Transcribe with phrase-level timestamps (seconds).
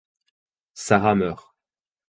[0.73, 1.45] Sara meurt.